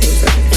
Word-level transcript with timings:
paper. 0.00 0.49